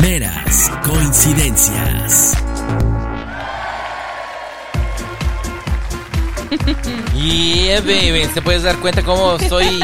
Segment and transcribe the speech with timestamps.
[0.00, 2.34] Meras coincidencias.
[7.14, 8.26] Yeah, baby.
[8.32, 9.80] ¿Te puedes dar cuenta cómo soy?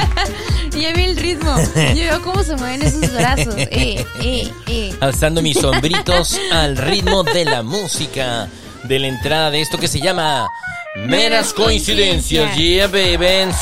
[0.73, 1.57] Ya vi el ritmo.
[1.75, 3.55] Yo veo cómo se mueven esos brazos.
[3.71, 4.95] Eh, eh, eh.
[5.01, 8.49] Alzando mis sombritos al ritmo de la música.
[8.85, 10.49] De la entrada de esto que se llama
[10.97, 12.57] Meras coincidencias.
[12.57, 13.53] Yeah, baby.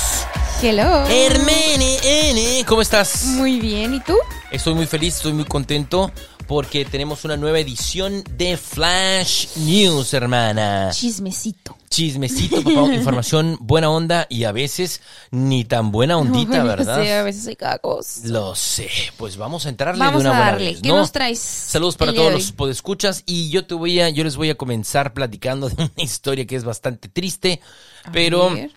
[0.62, 1.06] Hello.
[1.06, 3.24] Hermene, N, ¿cómo estás?
[3.24, 3.94] Muy bien.
[3.94, 4.16] ¿Y tú?
[4.50, 6.10] Estoy muy feliz, estoy muy contento
[6.46, 10.88] porque tenemos una nueva edición de Flash News, hermana.
[10.90, 11.76] Chismecito.
[11.90, 17.02] Chismecito, papá, información buena onda y a veces ni tan buena ondita, ¿verdad?
[17.02, 18.22] Sí, a veces hay cada cosa.
[18.26, 20.70] Lo sé, pues vamos a entrarle Vamos de una a buena darle.
[20.72, 20.96] vez, ¿Qué ¿no?
[20.96, 21.38] nos traes?
[21.40, 25.12] Saludos para todos los podescuchas y yo te voy a, yo les voy a comenzar
[25.12, 27.60] platicando de una historia que es bastante triste,
[28.04, 28.70] A pero ver.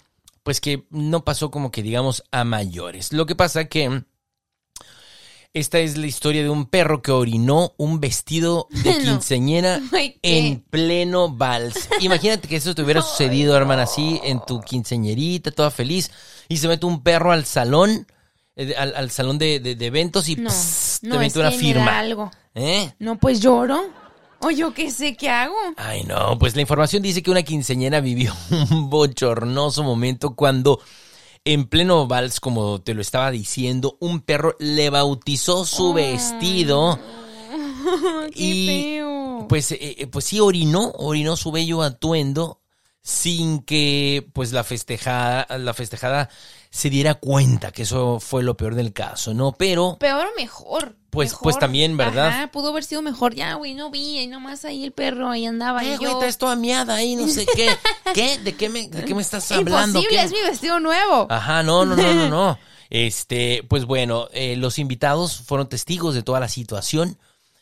[0.43, 3.13] pues que no pasó como que digamos a mayores.
[3.13, 4.03] Lo que pasa que
[5.53, 9.19] esta es la historia de un perro que orinó un vestido de No.
[9.91, 10.19] ¿qué?
[10.23, 11.89] en pleno vals.
[11.99, 16.11] Imagínate que eso te hubiera sucedido, hermana, así en tu quinceañerita, toda feliz,
[16.47, 18.07] y se mete un perro al salón,
[18.55, 21.51] eh, al, al salón de, de- de eventos y No, pss, no, te mete una
[21.51, 21.99] firma.
[21.99, 22.31] algo.
[22.55, 22.91] ¿Eh?
[22.99, 23.81] No, pues lloro.
[24.43, 25.53] O yo qué sé qué hago.
[25.77, 28.33] Ay, no, pues la información dice que una quinceañera vivió
[28.71, 30.79] un bochornoso momento cuando,
[31.45, 36.99] en pleno vals, como te lo estaba diciendo, un perro le bautizó su vestido.
[38.33, 39.45] qué y feo.
[39.47, 42.61] pues, eh, eh, pues sí, orinó, orinó su bello atuendo
[43.03, 46.29] sin que pues la festejada, la festejada
[46.69, 49.53] se diera cuenta que eso fue lo peor del caso, ¿no?
[49.53, 50.95] Pero Peor o mejor.
[51.11, 51.43] Pues- Mejor.
[51.43, 52.29] pues también, ¿verdad?
[52.29, 53.35] Ajá, pudo haber sido mejor.
[53.35, 54.17] Ya, güey, no vi.
[54.17, 55.83] Ahí nomás ahí el perro, ahí andaba.
[55.83, 56.17] Eh, y güey, yo...
[56.19, 57.69] traes toda miada ahí, no sé qué.
[58.15, 58.37] ¿Qué?
[58.39, 59.99] ¿De qué me, de qué me estás hablando?
[59.99, 60.23] Imposible, ¿Qué?
[60.23, 61.27] Es mi vestido nuevo.
[61.29, 62.57] Ajá, no, no, no, no, no.
[62.93, 67.17] Este, pues bueno, eh, los invitados fueron testigos de toda la situación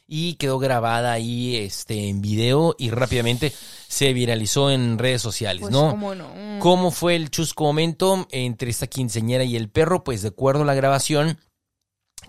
[0.07, 3.53] y quedó grabada ahí este, en video y rápidamente
[3.87, 5.91] se viralizó en redes sociales, Pues, ¿no?
[5.91, 6.27] cómo no.
[6.57, 10.03] ¿Cómo fue el chusco momento entre esta quinceñera y el perro?
[10.03, 11.37] Pues de acuerdo a la grabación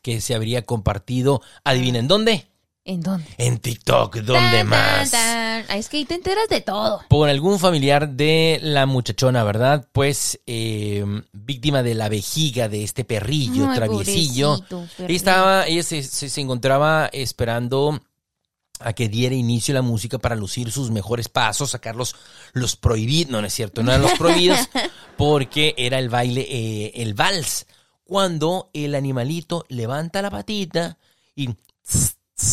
[0.02, 2.46] que se habría compartido, adivinen dónde?
[2.82, 3.28] ¿En dónde?
[3.36, 5.10] En TikTok, ¿dónde Tan, más?
[5.10, 5.64] tan.
[5.70, 7.02] Es que ahí te enteras de todo.
[7.08, 9.86] por algún familiar de la muchachona, ¿verdad?
[9.92, 14.60] Pues eh, víctima de la vejiga de este perrillo Ay, traviesillo.
[14.66, 14.86] perrillo.
[15.14, 18.00] estaba, ella se, se- se encontraba esperando
[18.80, 22.16] a que diera inicio la música para lucir sus mejores pasos, sacar los,
[22.54, 24.58] los prohibidos, no, no es cierto, no eran los prohibidos,
[25.18, 27.66] porque era el baile, eh, el vals,
[28.10, 30.98] cuando el animalito levanta la patita
[31.36, 31.50] y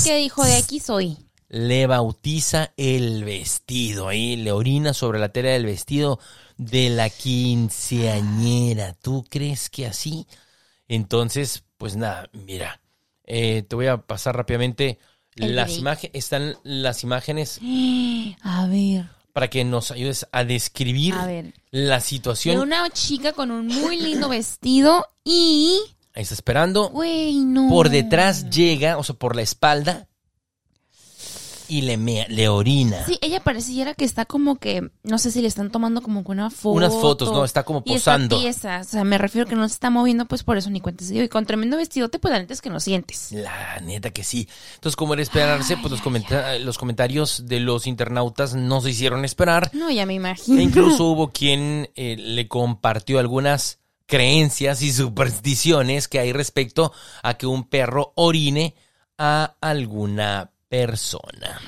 [0.04, 0.44] ¿Qué dijo?
[0.44, 1.18] De aquí soy.
[1.50, 6.20] le bautiza el vestido ahí, le orina sobre la tela del vestido
[6.58, 8.94] de la quinceañera.
[9.02, 10.28] ¿Tú crees que así?
[10.88, 12.80] Entonces, pues nada, mira,
[13.24, 15.00] eh, te voy a pasar rápidamente
[15.36, 17.60] El las imágenes, están las imágenes
[18.44, 19.17] A ver.
[19.38, 21.54] Para que nos ayudes a describir A ver.
[21.70, 22.58] la De situación.
[22.60, 25.80] una chica con un muy lindo vestido y.
[26.16, 26.90] Ahí está esperando.
[26.90, 27.70] Güey, no.
[27.70, 30.08] Por detrás llega, o sea, por la espalda
[31.70, 33.06] y le, mea- le orina.
[33.06, 34.90] Sí, ella pareciera que está como que.
[35.04, 36.76] No sé si le están tomando como que una foto.
[36.78, 38.40] Unas fotos, no, está como Y posando.
[38.40, 41.24] tiesa, o sea, me refiero que no se está moviendo, pues por eso ni dio.
[41.24, 43.32] Y con tremendo vestidote, pues la neta es que no sientes.
[43.32, 44.48] La neta que sí.
[44.76, 49.26] Entonces, como era esperarse, pues los, comenta- los comentarios de los internautas no se hicieron
[49.26, 49.70] esperar.
[49.74, 50.60] No, ya me imagino.
[50.60, 57.34] E incluso hubo quien eh, le compartió algunas creencias y supersticiones que hay respecto a
[57.36, 58.76] que un perro orine
[59.18, 61.60] a alguna persona.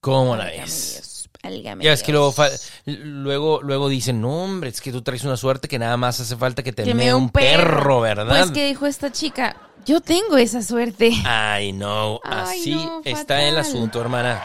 [0.00, 0.92] ¿Cómo la Válgame ves?
[0.94, 2.14] Dios, válgame Ya ves que Dios.
[2.20, 2.50] luego, fa-
[2.86, 6.36] luego, luego dicen, no hombre, es que tú traes una suerte que nada más hace
[6.36, 8.26] falta que te Que mee un perro, ¿verdad?
[8.28, 11.12] Pues que dijo esta chica, yo tengo esa suerte.
[11.24, 14.42] Ay, no, Ay, así no, está el asunto, hermana.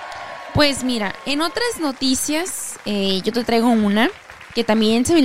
[0.54, 4.10] Pues mira, en otras noticias, eh, yo te traigo una
[4.54, 5.16] que también se.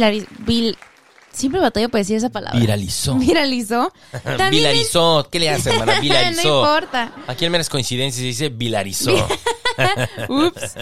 [1.32, 2.58] Siempre batallo para decir esa palabra.
[2.58, 3.14] Viralizó.
[3.16, 3.92] Viralizó.
[4.24, 5.28] También Vilarizó.
[5.30, 6.00] ¿Qué le hace, hermana?
[6.00, 6.42] Vilarizó.
[6.42, 7.12] no importa.
[7.27, 9.12] Aquí en menos coincidencias se dice vilarizó.
[10.28, 10.74] Ups.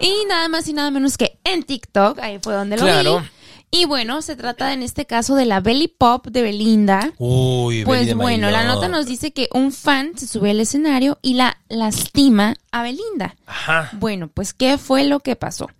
[0.00, 3.20] Y nada más y nada menos que en TikTok, ahí fue donde lo Claro.
[3.20, 3.26] vi.
[3.74, 7.10] Y bueno, se trata en este caso de la Belly Pop de Belinda.
[7.16, 11.34] Uy, Pues bueno, la nota nos dice que un fan se sube al escenario y
[11.34, 13.34] la lastima a Belinda.
[13.46, 13.88] Ajá.
[13.92, 15.70] Bueno, pues ¿qué fue lo que pasó?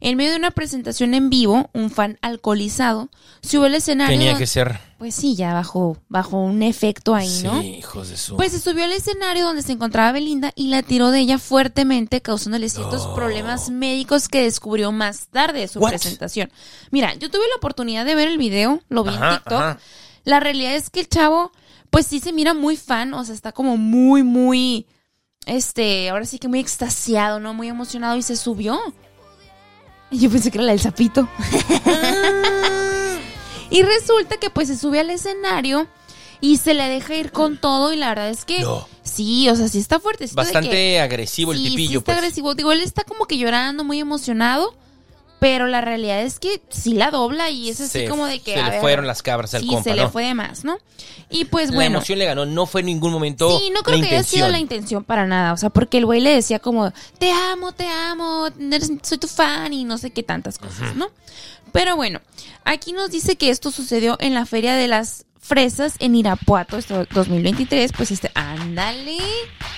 [0.00, 3.08] En medio de una presentación en vivo, un fan alcoholizado
[3.42, 4.16] subió al escenario.
[4.18, 4.80] Tenía que ser.
[4.98, 7.62] Pues sí, ya bajo, bajo un efecto ahí, Sí, ¿no?
[7.62, 8.36] hijos de su.
[8.36, 12.20] Pues se subió al escenario donde se encontraba Belinda y la tiró de ella fuertemente,
[12.20, 13.14] causándole ciertos No.
[13.14, 15.90] problemas médicos que descubrió más tarde de su What?
[15.90, 16.50] presentación.
[16.90, 19.52] Mira, yo tuve la oportunidad de ver el video, lo vi Ajá, en TikTok.
[19.60, 19.78] ajá.
[20.24, 21.52] La realidad es que el chavo,
[21.90, 24.86] pues sí se mira muy fan, o sea, está como muy, muy,
[25.46, 27.54] este, ahora sí que muy extasiado, ¿no?
[27.54, 28.78] Muy emocionado y se subió.
[30.16, 31.28] Yo pensé que era la del sapito.
[33.70, 35.86] y resulta que pues se sube al escenario
[36.40, 38.86] y se le deja ir con todo y la verdad es que No.
[39.02, 40.28] sí, o sea, sí está fuerte.
[40.32, 42.18] Bastante agresivo el sí, tipillo, sí está pues.
[42.18, 42.54] agresivo.
[42.54, 44.74] Digo, él está como que llorando, muy emocionado,
[45.38, 48.54] pero la realidad es que sí la dobla y es así Se- como de que
[48.54, 50.78] se le ver, fueron las cabras al sí, compa, se le fue de más, ¿no?
[51.30, 53.98] Y pues La bueno, emoción le ganó, no fue en ningún momento Sí, no creo
[53.98, 55.52] la que haya sido la intención para nada.
[55.52, 58.48] O sea, porque el güey le decía como, te amo, te amo,
[59.02, 61.08] soy tu fan y no sé qué tantas cosas, ¿no?
[61.72, 62.20] Pero bueno,
[62.64, 67.06] aquí nos dice que esto sucedió en la Feria de las Fresas en Irapuato, esto
[67.12, 67.92] 2023.
[67.96, 69.18] Pues este, ándale,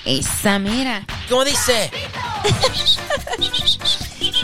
[0.05, 1.05] esa mera.
[1.29, 1.91] ¿Cómo dice?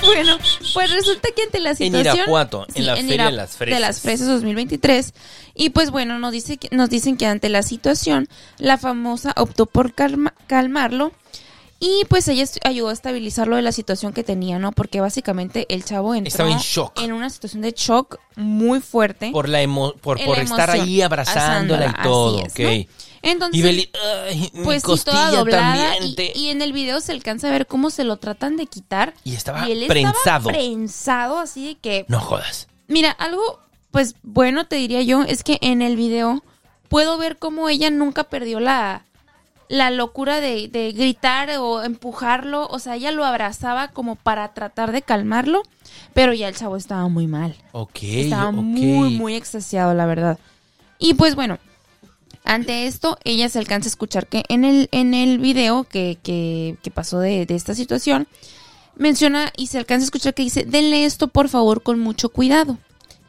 [0.04, 0.38] Bueno,
[0.74, 2.16] pues resulta que ante la En situación...
[2.16, 3.76] Irapuato, en la Feria de las Fresas.
[3.76, 5.14] De las Fresas 2023.
[5.56, 8.28] Y pues bueno, nos, dice que, nos dicen que ante la situación,
[8.58, 11.12] la famosa optó por calma- calmarlo.
[11.80, 14.72] Y pues ella ayudó a estabilizarlo de la situación que tenía, ¿no?
[14.72, 17.00] Porque básicamente el chavo entró Estaba en shock.
[17.00, 19.30] en una situación de shock muy fuerte.
[19.32, 22.90] Por la emo- por, en por la estar ahí abrazándola y así todo, es, ok.
[23.28, 23.90] Entonces, Y Beli,
[24.30, 26.16] ay, mi pues sí, toda doblada y, también.
[26.16, 29.14] te- y en el video se alcanza a ver cómo se lo tratan de quitar.
[29.24, 30.18] Y estaba él prensado.
[30.18, 32.06] Estaba prensado, así de que...
[32.08, 32.68] No jodas.
[32.88, 33.60] Mira, algo,
[33.92, 36.44] pues bueno, te diría yo, es que en el video
[36.90, 39.04] puedo ver cómo ella nunca perdió la,
[39.68, 42.68] la locura de, de gritar o empujarlo.
[42.68, 45.64] O sea, ella lo abrazaba como para tratar de calmarlo,
[46.14, 47.56] pero ya el chavo estaba muy mal.
[47.74, 50.40] Ok, Estaba muy, muy extasiado, la verdad.
[50.98, 51.60] Y pues bueno,
[52.48, 56.78] ante esto, ella se alcanza a escuchar que en el, en el video que, que,
[56.82, 58.28] que pasó de, de esta situación,
[58.96, 62.78] menciona y se alcanza a escuchar que dice, denle esto por favor con mucho cuidado.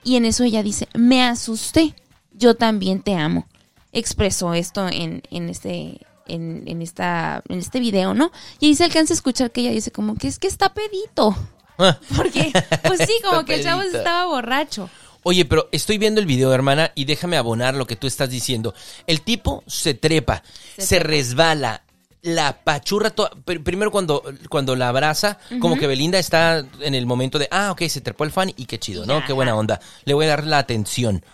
[0.05, 1.95] Y en eso ella dice, me asusté,
[2.33, 3.47] yo también te amo.
[3.93, 6.01] Expresó esto en, en este...
[6.31, 8.31] En, en esta, en este video, ¿no?
[8.61, 11.35] Y ahí se alcanza a escuchar que ella dice como que es que está pedito.
[11.79, 11.99] Ah.
[12.15, 12.53] Porque,
[12.87, 14.91] pues sí, como que el chavo estaba borracho.
[15.25, 18.75] Oye, pero estoy viendo el video, hermana, y déjame abonar lo que tú estás diciendo.
[19.07, 20.43] El tipo se trepa,
[20.77, 21.83] se, Se resbala,
[22.23, 23.11] la pachurra.
[23.11, 27.49] to- pr- Primero cuando, cuando la abraza, como que Belinda está en el momento de,
[27.51, 29.19] ah, ok, se trepó el fan y qué chido, ¿no?
[29.19, 29.27] Ajá.
[29.27, 29.81] Qué buena onda.
[30.05, 31.25] Le voy a dar la atención.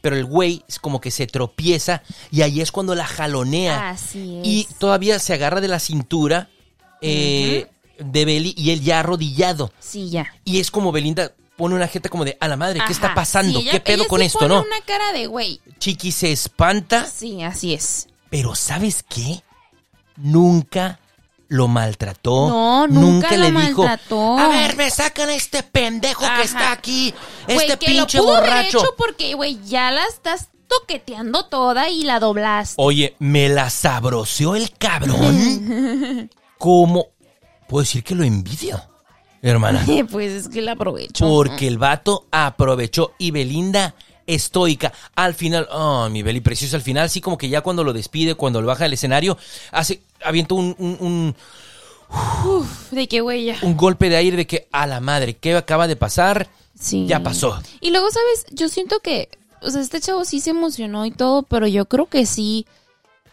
[0.00, 2.02] Pero el güey es como que se tropieza
[2.32, 3.90] y ahí es cuando la jalonea.
[3.90, 4.46] Así es.
[4.46, 6.48] Y todavía se agarra de la cintura
[7.00, 7.66] eh,
[7.98, 9.72] de Beli y él ya arrodillado.
[9.78, 10.26] Sí, ya.
[10.44, 13.58] Y es como Belinda pone una jeta como de, a la madre, ¿qué está pasando?
[13.60, 14.60] sí, ella- ¿Qué pedo ella con sí esto, pone no?
[14.62, 15.60] una cara de güey.
[15.78, 18.08] Chiqui se espanta, Sí, así es.
[18.30, 19.42] pero ¿sabes qué?
[20.16, 20.98] Nunca
[21.48, 22.48] lo maltrató.
[22.48, 24.38] No, nunca lo le dijo, maltrató.
[24.38, 26.36] a ver, me sacan a este pendejo Ajá.
[26.38, 27.12] que está aquí,
[27.46, 28.78] Güey, este que pinche lo pudo haber borracho.
[28.78, 32.76] hecho porque, güey, ya la estás toqueteando toda y la doblaste.
[32.78, 36.30] Oye, me la sabroseó el cabrón.
[36.58, 37.08] ¿Cómo?
[37.68, 38.82] Puedo decir que lo envidio,
[39.50, 39.84] hermana.
[40.10, 41.26] pues es que la aprovecho.
[41.26, 43.94] Porque el vato aprovechó y Belinda
[44.26, 44.92] estoica.
[45.16, 48.34] Al final, oh, mi Beli precioso, al final sí como que ya cuando lo despide,
[48.34, 49.36] cuando lo baja del escenario,
[49.72, 51.34] hace, avienta un, un, un-
[52.44, 53.56] Uf, de qué ya.
[53.62, 56.48] un golpe de aire de que a la madre, ¿qué acaba de pasar?
[56.78, 57.06] Sí.
[57.06, 57.58] Ya pasó.
[57.80, 58.44] Y luego, ¿sabes?
[58.50, 59.28] Yo siento que,
[59.62, 62.66] o sea, este chavo sí se emocionó y todo, pero yo creo que sí,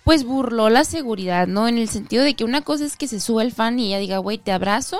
[0.05, 1.67] pues burló la seguridad, ¿no?
[1.67, 3.99] En el sentido de que una cosa es que se suba el fan y ella
[3.99, 4.99] diga, güey, te abrazo,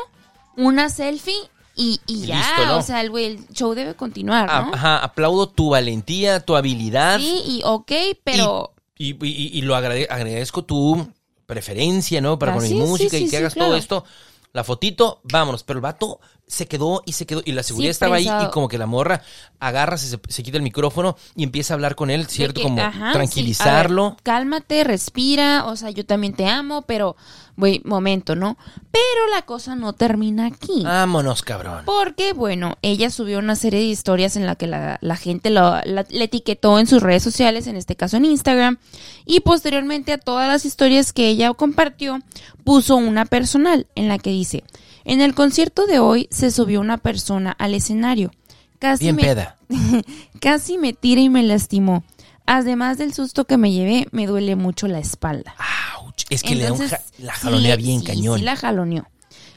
[0.60, 1.34] una selfie
[1.75, 2.38] y, y Y ya.
[2.38, 2.78] listo, ¿no?
[2.78, 4.74] O sea, el el show debe continuar, Ah, ¿no?
[4.74, 7.18] Ajá, aplaudo tu valentía, tu habilidad.
[7.20, 7.92] Sí, y ok,
[8.24, 8.74] pero...
[8.98, 11.08] Y, y- lo agrade- agradezco tu
[11.46, 12.38] preferencia, ¿no?
[12.38, 13.70] Para con Así mi es, sí, música sí, y que hagas claro.
[13.70, 14.04] todo esto.
[14.51, 15.63] La fotito, vámonos.
[15.63, 17.41] Pero el vato se quedó y se quedó.
[17.46, 19.22] Y la seguridad Sí, estaba ahí y como que la morra
[19.60, 22.56] agarra, se, se quita el micrófono y empieza a hablar con él, ¿cierto?
[22.60, 24.12] que, como ajá, tranquilizarlo.
[24.12, 27.15] ver, cálmate, respira, o sea, yo también te amo, pero,
[27.56, 28.58] güey, momento, ¿no?
[28.91, 30.82] Pero la cosa no termina aquí.
[30.84, 31.84] Vámonos, cabrón.
[31.86, 35.79] Porque, bueno, ella subió una serie de historias en la que la, la gente lo,
[35.84, 38.77] la- le etiquetó en sus redes sociales, en este caso en Instagram,
[39.25, 42.20] y posteriormente a todas las historias que ella compartió,
[42.63, 44.63] puso una personal en la que dice,
[45.12, 48.32] en el concierto de hoy se subió una persona al escenario.
[48.80, 49.58] Casi Bien me, peda.
[50.39, 52.04] casi me tira y me lastimó.
[52.46, 55.56] Además del susto que me llevé, me duele mucho la espalda.
[56.01, 58.39] Ouch, Es que le da un Entonces, ja- la jalonea sí, bien sí, cañón.
[58.39, 59.08] Sí, la jaloneó.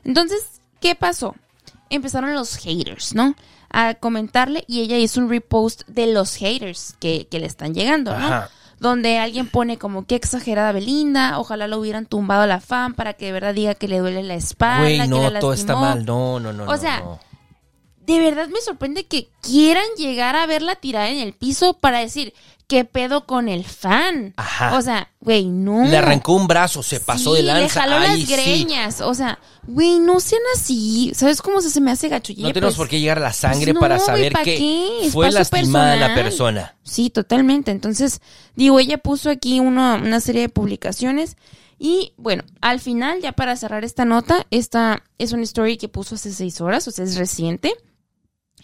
[0.04, 0.40] Entonces,
[0.80, 1.34] ¿qué pasó?
[1.90, 3.34] Empezaron los haters, ¿no?
[3.70, 8.18] A comentarle y ella hizo un repost de los haters que, que le están llegando,
[8.18, 8.26] ¿no?
[8.26, 8.50] Ajá.
[8.82, 13.14] Donde alguien pone como qué exagerada Belinda, ojalá lo hubieran tumbado a la fan para
[13.14, 14.80] que de verdad diga que le duele la espalda.
[14.80, 16.04] Güey, que no, la todo está mal.
[16.04, 16.64] No, no, no.
[16.64, 17.20] O no, sea, no.
[18.04, 22.34] De verdad me sorprende que quieran llegar a verla tirada en el piso para decir,
[22.68, 24.34] ¿qué pedo con el fan?
[24.36, 24.76] Ajá.
[24.78, 25.84] O sea, güey, no.
[25.84, 27.62] Le arrancó un brazo, se pasó Sí, de lanza.
[27.62, 28.32] Le jaló Ay, las sí.
[28.34, 29.00] greñas.
[29.00, 31.12] O sea, güey, no sean así.
[31.14, 32.48] ¿Sabes cómo se, se me hace gachullilla?
[32.48, 35.08] No tenemos Pues, por qué llegar a la sangre pues no, para saber ¿pa' que
[35.12, 36.76] fue lastimada la persona.
[36.82, 37.70] Sí, totalmente.
[37.70, 38.20] Entonces,
[38.56, 41.36] digo, ella puso aquí una, una serie de publicaciones.
[41.78, 46.14] Y bueno, al final, ya para cerrar esta nota, esta es una story que puso
[46.14, 47.74] hace seis horas, o sea, es reciente.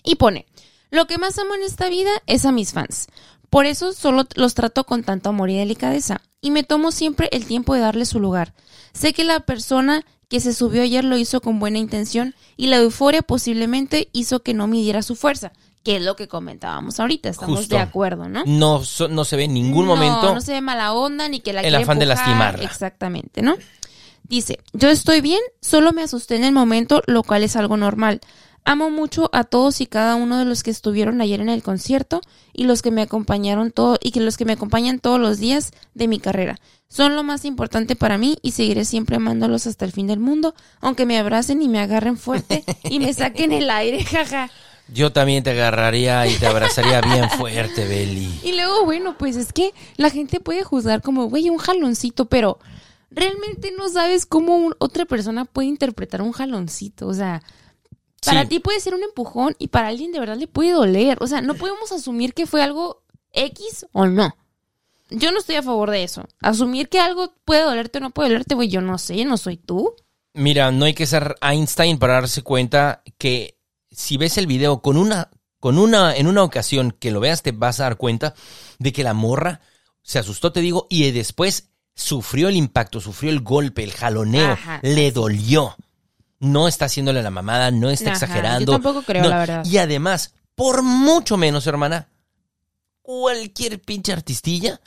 [0.04, 0.46] Y pone,
[0.90, 3.08] lo que más amo en esta vida es a mis fans.
[3.50, 6.20] Por eso solo los trato con tanto amor y delicadeza.
[6.40, 8.54] Y me tomo siempre el tiempo de darle su lugar.
[8.92, 12.76] Sé que la persona que se subió ayer lo hizo con buena intención y la
[12.76, 15.52] euforia posiblemente hizo que no midiera su fuerza,
[15.82, 17.30] que es lo que comentábamos ahorita.
[17.30, 17.76] Estamos Justo.
[17.76, 18.42] de acuerdo, ¿no?
[18.44, 20.34] No, so- no se ve en ningún No, momento.
[20.34, 22.62] No se ve mala onda ni que la el quiere afán de lastimarla.
[22.64, 23.56] Exactamente, ¿no?
[24.24, 28.20] Dice, yo estoy bien, solo me asusté en el momento, lo cual es algo normal.
[28.70, 32.20] Amo mucho a todos y cada uno de los que estuvieron ayer en el concierto
[32.52, 35.70] y los que me acompañaron todo y que los que me acompañan todos los días
[35.94, 36.58] de mi carrera.
[36.86, 40.54] Son lo más importante para mí y seguiré siempre amándolos hasta el fin del mundo,
[40.82, 44.50] aunque me abracen y me agarren fuerte y me saquen el aire, jaja.
[44.92, 48.40] Yo también te agarraría y te abrazaría bien fuerte, Beli.
[48.44, 52.58] Y luego, bueno, pues es que la gente puede juzgar como, güey, un jaloncito, pero
[53.10, 57.06] realmente no sabes cómo un- otra persona puede interpretar un jaloncito.
[57.06, 57.42] O sea,
[58.24, 58.48] para Sí.
[58.48, 61.18] ti puede ser un empujón y para alguien de verdad le puede doler.
[61.20, 64.34] O sea, no podemos asumir que fue algo X o no.
[65.10, 66.26] Yo no estoy a favor de eso.
[66.40, 69.56] Asumir que algo puede dolerte o no puede dolerte, güey, yo no sé, no soy
[69.56, 69.94] tú.
[70.34, 73.56] Mira, no hay que ser Einstein para darse cuenta que
[73.90, 77.52] si ves el video con una, con una, en una ocasión que lo veas, te
[77.52, 78.34] vas a dar cuenta
[78.78, 79.60] de que la morra
[80.02, 84.80] se asustó, te digo, y después sufrió el impacto, sufrió el golpe, el jaloneo, Ajá,
[84.82, 85.74] le dolió.
[86.40, 88.72] No está haciéndole la mamada, no está Ajá, exagerando.
[88.72, 89.64] yo tampoco creo, No, la verdad.
[89.64, 92.08] Y además, por mucho menos, hermana,
[93.02, 94.80] cualquier pinche artistilla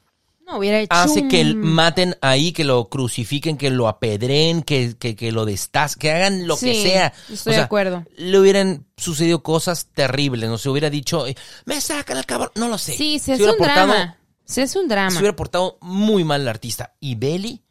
[0.45, 4.95] No hubiera hecho hace que un- maten ahí, que lo crucifiquen, que lo apedren, que,
[4.97, 7.13] que, que lo destaz, que hagan lo que sea.
[7.29, 8.05] Estoy de acuerdo.
[8.17, 11.25] Le hubieran sucedido cosas terribles, no se hubiera dicho,
[11.65, 12.93] me sacan el cabrón, no lo sé.
[12.93, 14.17] Sí, se hace un portado- drama.
[14.45, 15.11] Se hace un drama.
[15.11, 16.93] Se hubiera portado muy mal el artista.
[16.99, 17.61] Y Belly,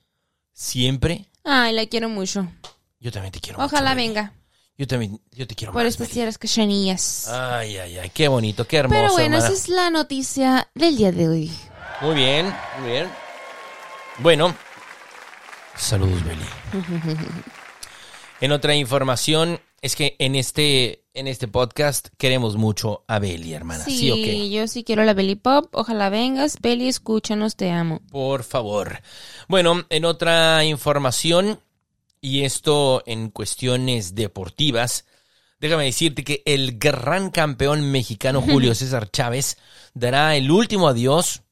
[0.53, 2.47] siempre, Ay, la quiero mucho.
[3.01, 4.33] Yo también te quiero Ojalá mucho, venga.
[4.79, 7.29] Yo también, yo te quiero Por más, estas tierras cachanillas.
[7.29, 8.99] Ay, ay, ay, qué bonito, qué hermoso.
[9.01, 9.53] Pero bueno, hermana.
[9.55, 11.53] esa es la noticia del día de hoy.
[12.01, 13.09] Muy bien, muy bien.
[14.19, 14.55] Bueno,
[15.77, 16.45] saludos, Beli.
[18.41, 23.85] en otra información, es que en este, en este podcast queremos mucho a Beli, hermana.
[23.85, 24.51] ¿Sí, Sí, o qué?
[24.51, 25.69] yo sí quiero la Belly Pop.
[25.75, 26.59] Ojalá vengas.
[26.61, 28.01] Belly, escúchanos, te amo.
[28.11, 29.03] Por favor.
[29.49, 31.61] Bueno, en otra información,
[32.21, 35.07] y esto en cuestiones deportivas,
[35.59, 39.57] déjame decirte que el gran campeón mexicano Julio César Chávez
[39.95, 41.43] dará el último adiós,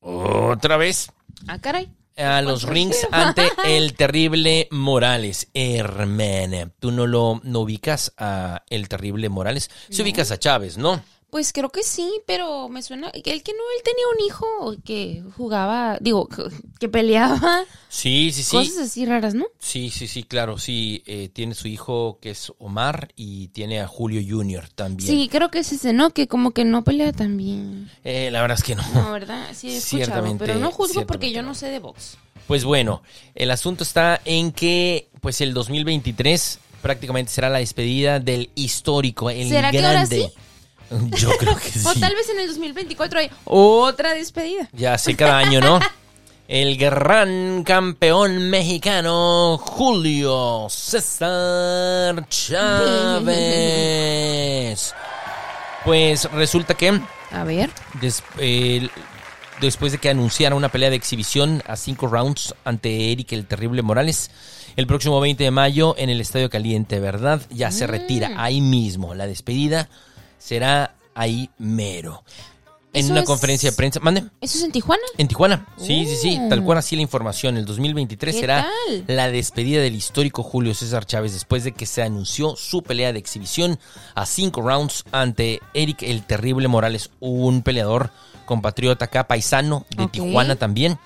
[0.00, 1.10] otra vez,
[1.46, 1.90] Ah, caray.
[2.16, 5.48] a los rings ante el terrible Morales.
[5.54, 9.70] Hermana, tú no lo no ubicas a el terrible Morales.
[9.90, 11.02] Se ubicas a Chávez, ¿no?
[11.32, 13.08] Pues creo que sí, pero me suena.
[13.08, 16.28] El que no, él tenía un hijo que jugaba, digo,
[16.78, 17.64] que peleaba.
[17.88, 18.54] Sí, sí, sí.
[18.54, 19.46] Cosas así raras, ¿no?
[19.58, 20.58] Sí, sí, sí, claro.
[20.58, 25.08] Sí, eh, tiene su hijo que es Omar y tiene a Julio Junior también.
[25.08, 26.10] Sí, creo que es ese, ¿no?
[26.10, 27.90] Que como que no pelea tan bien.
[28.04, 28.82] Eh, la verdad es que no.
[28.92, 29.48] No, ¿verdad?
[29.54, 30.04] Sí, he escuchado.
[30.04, 31.54] Ciertamente, Pero no juzgo porque yo no.
[31.54, 32.18] sé de box.
[32.46, 33.02] Pues bueno,
[33.34, 39.48] el asunto está en que pues el 2023 prácticamente será la despedida del histórico, el
[39.48, 40.28] ¿Será que ahora grande.
[40.28, 40.32] sí?
[41.16, 41.82] Yo creo que sí.
[41.86, 44.68] O tal vez en el 2024 hay otra despedida.
[44.72, 45.80] Ya sé cada año, ¿no?
[46.48, 52.28] El gran campeón mexicano Julio César
[53.62, 54.94] Chávez.
[55.84, 57.70] Pues resulta que A ver.
[58.00, 58.22] des-
[59.60, 63.82] después de que anunciara una pelea de exhibición a cinco rounds ante Eric el Terrible
[63.82, 64.30] Morales,
[64.76, 67.40] el próximo 20 de mayo en el Estadio Caliente, ¿verdad?
[67.50, 68.38] Ya se retira Mm.
[68.38, 69.14] ahí mismo.
[69.14, 69.88] La despedida
[70.42, 72.24] será ahí mero.
[72.94, 74.00] En una es- conferencia de prensa.
[74.00, 74.22] Mande.
[74.42, 75.02] ¿Eso es en Tijuana?
[75.16, 77.56] En Tijuana, sí, sí, sí, tal cual así la información.
[77.56, 79.04] El 2023 ¿Qué será tal?
[79.06, 83.18] la despedida del histórico Julio César Chávez después de que se anunció su pelea de
[83.18, 83.78] exhibición
[84.14, 88.10] a cinco rounds ante Eric el Terrible Morales, un peleador
[88.44, 90.06] compatriota acá, paisano de.
[90.08, 90.98] Tijuana también,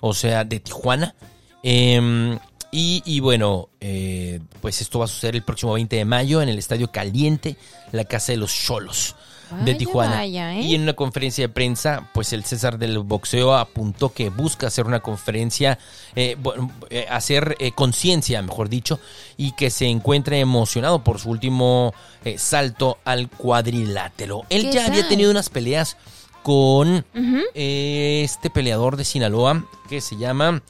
[0.00, 1.14] o sea, de Tijuana.
[1.62, 2.36] Em,
[2.70, 6.48] y, y bueno, eh, pues esto va a suceder el próximo 20 de mayo en
[6.48, 7.56] el Estadio Caliente,
[7.92, 9.14] la Casa de los Cholos
[9.50, 10.16] de Vaya, Tijuana.
[10.16, 10.60] vaya, ¿eh?
[10.60, 14.86] Y en una conferencia de prensa, pues el César del boxeo apuntó que busca hacer
[14.86, 15.78] una conferencia,
[16.14, 19.00] eh, bueno, eh, hacer eh, conciencia, mejor dicho,
[19.36, 21.94] y que se encuentre emocionado por su último
[22.36, 24.42] salto al cuadrilátero.
[24.50, 25.96] Él ¿Qué ya había tenido unas peleas
[26.42, 27.06] con
[27.54, 30.62] este peleador de Sinaloa que se llama,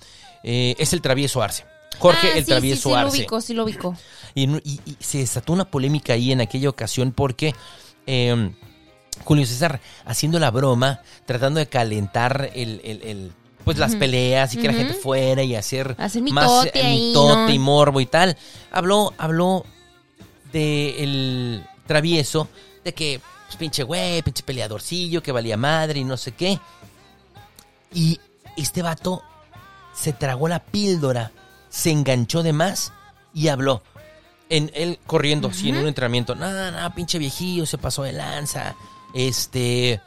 [0.45, 1.65] es el Travieso Arce.
[1.99, 3.19] Jorge Ah, el sí, Travieso sí, sí, lo Arce.
[3.19, 3.97] ubico, sí lo ubico.
[4.35, 7.55] Y, en- y- y se desató una polémica ahí en aquella ocasión porque
[8.07, 8.53] eh,
[9.25, 13.33] Julio César haciendo la broma, tratando de calentar el, el- el,
[13.65, 17.07] pues las peleas y que la gente fuera y hacer Hacer más mitote eh, ahí,
[17.09, 17.51] mitote ¿no?
[17.51, 18.37] y morbo y tal.
[18.71, 19.65] Habló, habló
[20.53, 22.49] de el travieso,
[22.85, 26.59] de que pues, pinche güey, pinche peleadorcillo, que valía madre y no sé qué.
[27.93, 28.21] Y
[28.57, 29.23] este vato
[29.95, 31.33] se tragó la píldora,
[31.69, 32.93] se enganchó de más
[33.35, 33.83] y habló.
[34.51, 36.35] En él corriendo, así en un entrenamiento.
[36.35, 38.75] No, no, pinche viejillo, se pasó de lanza.
[39.15, 40.01] Este.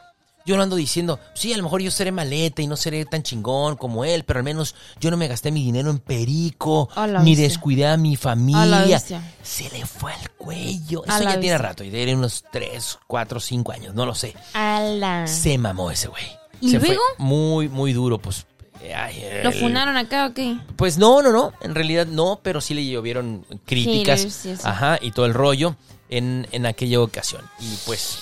[0.43, 3.21] Yo lo ando diciendo, sí, a lo mejor yo seré maleta y no seré tan
[3.21, 6.89] chingón como él, pero al menos yo no me gasté mi dinero en perico,
[7.21, 8.99] ni descuidé a mi familia.
[9.43, 11.03] Se le fue al cuello.
[11.07, 14.33] A Eso ya tiene rato, y de unos 3, 4, 5 años, no lo sé.
[15.27, 16.25] Se mamó ese güey.
[16.59, 17.03] ¿Y Se fue luego?
[17.19, 18.47] muy, muy duro, pues.
[19.43, 20.57] ¿Lo funaron acá o qué?
[20.75, 21.53] Pues no, no, no.
[21.61, 24.21] En realidad no, pero sí le llovieron críticas.
[24.23, 24.65] Haters.
[24.65, 25.75] Ajá, y todo el rollo
[26.09, 27.41] en, en aquella ocasión.
[27.59, 28.17] Y pues.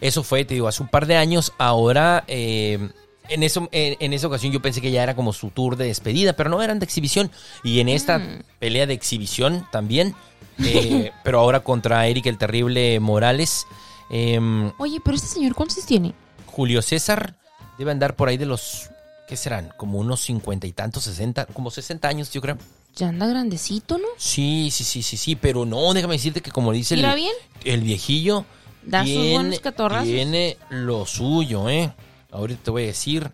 [0.00, 1.52] Eso fue, te digo, hace un par de años.
[1.58, 2.24] Ahora.
[2.26, 2.90] eh,
[3.28, 5.86] en, eso, en, en esa ocasión yo pensé que ya era como su tour de
[5.86, 7.30] despedida, pero no, eran de exhibición.
[7.62, 8.42] Y en esta Mm.
[8.58, 10.14] pelea de exhibición también,
[10.58, 13.66] eh, pero ahora contra Eric el Terrible Morales,
[14.10, 16.12] em, Oye, pero este señor, ¿cuántos tiene?
[16.46, 17.34] Julio César
[17.78, 18.90] debe andar por ahí de los,
[19.28, 19.72] ¿qué serán?
[19.76, 22.58] Como unos cincuenta y tantos, sesenta, como sesenta años yo creo.
[22.96, 24.06] Ya anda grandecito, ¿no?
[24.16, 27.32] Sí, sí, sí, sí, sí, pero no, déjame decirte que como dice ¿Mira el, bien?
[27.64, 28.44] el viejillo,
[28.84, 30.06] Da sus buenos catorrazos.
[30.06, 31.92] tiene lo suyo, ¿eh?
[32.30, 33.30] Ahorita te voy a decir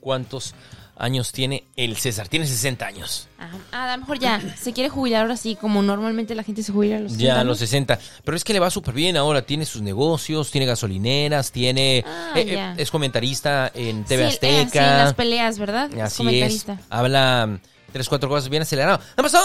[0.00, 0.54] cuántos
[0.96, 2.28] años tiene el César.
[2.28, 3.28] Tiene 60 años.
[3.38, 3.56] Ajá.
[3.72, 6.72] Ah, a lo mejor ya se quiere jubilar ahora sí, como normalmente la gente se
[6.72, 7.66] jubila a los Ya a 60, los ¿no?
[7.66, 7.98] 60.
[8.24, 9.42] Pero es que le va súper bien ahora.
[9.42, 12.04] Tiene sus negocios, tiene gasolineras, tiene...
[12.06, 14.70] Ah, eh, eh, es comentarista en TV Sí, eh, Azteca.
[14.70, 15.86] sí, en las peleas, ¿verdad?
[15.94, 16.14] Así es.
[16.16, 16.80] comentarista.
[16.90, 17.60] Habla
[17.94, 19.00] tres, cuatro cosas bien acelerado.
[19.16, 19.38] ¿Qué pasó?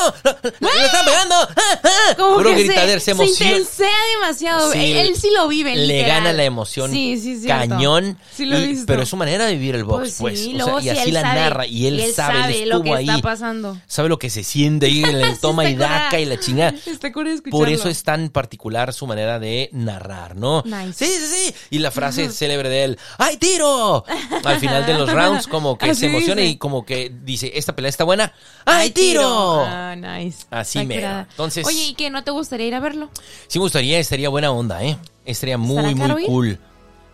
[0.59, 1.35] ¡Le están pegando!
[1.35, 2.15] ¡Ah, ah!
[2.17, 3.51] Como Puro que se, se emociona.
[3.51, 4.71] intensea demasiado.
[4.73, 6.07] Sí, él, él sí lo vive, Le literal.
[6.23, 8.17] gana la emoción Sí, sí, cañón.
[8.35, 8.83] Sí lo y-.
[8.87, 10.39] Pero es su manera de vivir el box, Pues pues.
[10.39, 11.39] sí, O sea, luego y sí, así él la sabe.
[11.39, 11.65] narra.
[11.67, 13.07] Y él, sabe, él lo que ahí.
[13.07, 13.77] está pasando.
[13.85, 16.73] Sabe lo que se siente ahí en el toma y daca y la chingada.
[16.85, 17.11] Está.
[17.51, 20.63] Por eso es tan particular su manera de narrar, ¿no?
[20.65, 21.05] Nice.
[21.05, 21.55] Sí, sí, sí.
[21.69, 24.03] Y la frase célebre de él, ¡ay, tiro!
[24.43, 26.53] Al final de los rounds, como que Así se emociona dice.
[26.53, 28.33] y como que dice, esta pelea está buena,
[28.65, 29.63] ¡ay, tiro!
[29.65, 30.45] Ah, nice.
[30.49, 31.27] Así curada.
[31.29, 32.09] Entonces- Oye, ¿y qué?
[32.09, 33.09] ¿No te gustaría ir a verlo?
[33.47, 34.97] Sí me gustaría, estaría buena onda, ¿eh?
[35.25, 36.27] Estaría muy, ¿Estará caro muy ir?
[36.27, 36.59] cool.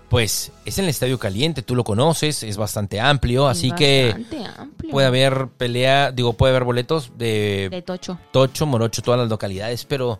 [0.09, 4.45] Pues es en el Estadio Caliente, tú lo conoces, es bastante amplio, así que Bastante
[4.57, 4.91] amplio.
[4.91, 8.19] puede haber pelea, digo, puede haber boletos de De tocho.
[8.31, 10.19] Tocho, Morocho, todas las localidades, pero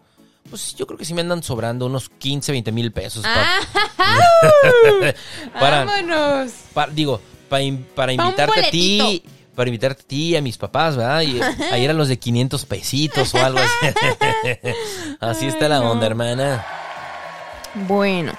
[0.49, 3.23] pues yo creo que sí me andan sobrando unos 15, 20 mil pesos.
[3.27, 3.59] ¡Ah!
[5.59, 6.51] para, ¡Vámonos!
[6.93, 9.23] digo, para Pa' un invitarte a ti.
[9.55, 11.21] Para invitarte a ti y a mis papás, ¿verdad?
[11.21, 11.41] Y
[11.71, 13.93] ahí eran los de 500 pesitos o algo así.
[15.19, 15.91] así está la no.
[15.91, 16.65] onda, hermana.
[17.87, 18.33] Bueno,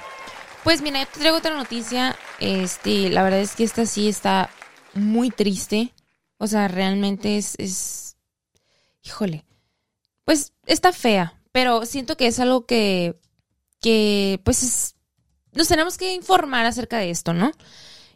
[0.64, 2.16] pues mira, yo te traigo otra noticia.
[2.40, 4.50] Este, la verdad es que esta sí está
[4.94, 5.92] muy triste.
[6.38, 8.16] O sea, realmente es, es,
[9.02, 9.44] híjole,
[10.24, 13.14] pues está fea, pero siento que es algo que,
[13.80, 14.96] que, pues es,
[15.52, 17.52] nos tenemos que informar acerca de esto, ¿no?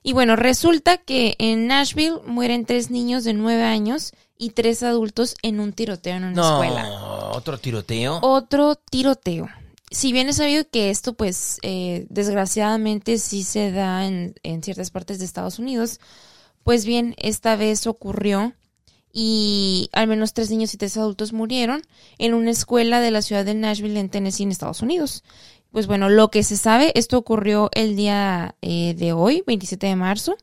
[0.02, 5.34] Y bueno, resulta que en Nashville mueren tres niños de nueve años y tres adultos
[5.42, 8.18] en un tiroteo en una No, escuela otro tiroteo.
[8.22, 9.48] otro tiroteo.
[9.90, 14.90] Si bien es sabido que esto, pues, eh, desgraciadamente sí se da en, en ciertas
[14.90, 16.00] partes de Estados Unidos,
[16.64, 18.54] pues bien, esta vez ocurrió
[19.12, 21.82] y al menos tres niños y tres adultos murieron
[22.18, 25.24] en una escuela de la ciudad de Nashville, en Tennessee, en Estados Unidos.
[25.72, 29.96] Pues bueno, lo que se sabe, esto ocurrió el día eh, de hoy, 27 de
[29.96, 30.36] marzo,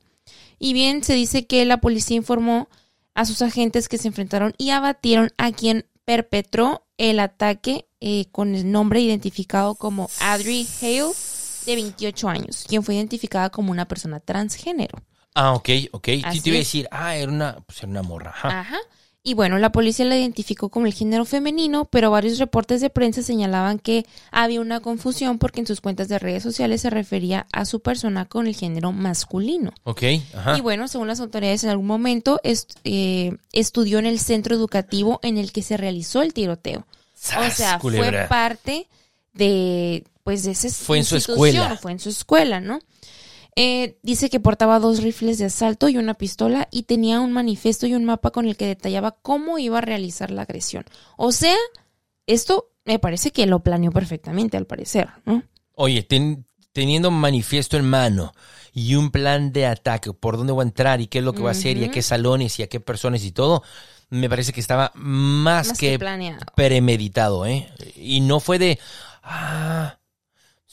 [0.60, 2.70] y bien se dice que la policía informó
[3.13, 8.56] a sus agentes que se enfrentaron y abatieron a quien perpetró el ataque eh, con
[8.56, 11.12] el nombre identificado como Adri Hale,
[11.66, 14.98] de 28 años, quien fue identificada como una persona transgénero.
[15.36, 16.08] Ah, ok, ok.
[16.32, 18.30] Sí te iba a decir, ah, era una, pues era una morra.
[18.30, 18.60] ajá.
[18.60, 18.78] Ajá.
[19.30, 23.22] Y bueno, la policía la identificó como el género femenino, pero varios reportes de prensa
[23.22, 27.66] señalaban que había una confusión porque en sus cuentas de redes sociales se refería a
[27.66, 29.74] su persona con el género masculino.
[29.84, 30.58] Ok, ajá.
[30.58, 35.20] Y bueno, según las autoridades, en algún momento est- eh, estudió en el centro educativo
[35.24, 36.86] en el que se realizó el tiroteo.
[37.38, 38.10] O sea, culebra.
[38.10, 38.88] fue parte
[39.34, 41.78] de, pues, de esa Fue en su escuela.
[41.82, 42.80] Fue en su escuela, ¿no?
[43.60, 47.88] Eh, dice que portaba dos rifles de asalto y una pistola y tenía un manifiesto
[47.88, 50.86] y un mapa con el que detallaba cómo iba a realizar la agresión.
[51.17, 51.56] O sea,
[52.28, 55.41] esto me parece que lo planeó perfectamente, al parecer, ¿no?
[55.74, 58.32] Oye, ten- teniendo manifiesto en mano
[58.74, 61.41] y un plan de ataque, por dónde va a entrar y qué es lo que
[61.41, 63.63] va a hacer y a qué salones y a qué personas y todo,
[64.12, 66.06] me parece que estaba más, Más que que,
[66.56, 67.67] premeditado, ¿eh?
[67.96, 68.78] Y no fue de,
[69.24, 69.97] ah,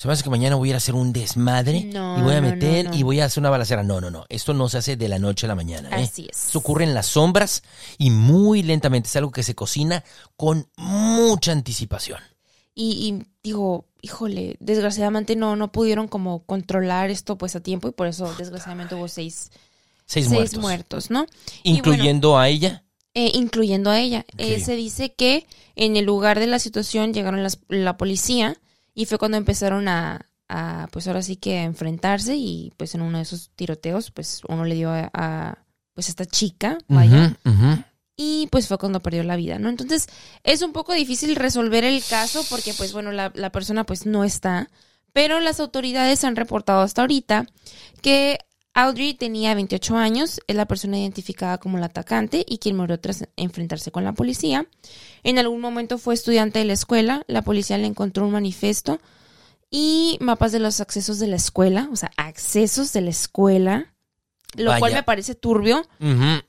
[0.05, 2.51] se me hace que mañana voy a hacer un desmadre No, y voy a no,
[2.51, 2.97] meter no, no.
[2.99, 3.83] y voy a hacer una balacera.
[3.83, 4.27] No, no, no.
[4.29, 6.05] Esto no se hace de la noche a la mañana, ¿eh?
[6.05, 6.45] Así es.
[6.49, 7.62] Esto ocurre en las sombras
[7.97, 9.09] y muy lentamente.
[9.09, 10.05] Es algo que se cocina
[10.37, 12.19] con mucha anticipación.
[12.75, 17.93] Y, y digo, híjole, desgraciadamente no, no pudieron como controlar esto pues a tiempo y
[17.93, 19.53] por eso desgraciadamente hubo seis,
[20.05, 20.59] Seis, seis muertos.
[20.61, 21.21] muertos, ¿no?
[21.21, 22.85] Bueno, Incluyendo a ella.
[23.14, 24.27] eh, incluyendo a ella.
[24.37, 28.59] Eh, se dice que en el lugar de la situación llegaron las- la policía
[28.95, 33.03] y fue cuando empezaron a, a, pues ahora sí que a enfrentarse y pues en
[33.03, 35.59] uno de esos tiroteos pues uno le dio a, a,
[35.95, 37.83] pues a esta chica, vaya, ujú.
[38.17, 39.69] y pues fue cuando perdió la vida, ¿no?
[39.69, 40.07] Entonces
[40.43, 44.25] es un poco difícil resolver el caso porque pues bueno, la, la persona pues no
[44.25, 44.71] está,
[45.13, 47.47] pero las autoridades han reportado hasta ahorita
[48.03, 48.39] que
[48.75, 53.29] Audrey tenía 28 años, es la persona identificada como la atacante y quien murió tras
[53.37, 54.67] enfrentarse con la policía.
[55.23, 59.01] En algún momento fue estudiante de la escuela, la policía le encontró un manifiesto
[59.71, 63.95] y mapas de los accesos de la escuela, o sea, accesos de la escuela,
[64.57, 65.87] lo cual me parece turbio.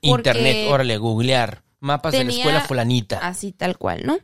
[0.00, 1.62] Internet, órale, googlear.
[1.78, 3.18] Mapas de la escuela fulanita.
[3.18, 4.18] Así tal cual, ¿no?